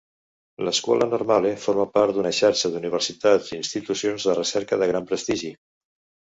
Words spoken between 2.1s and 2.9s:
d'una xarxa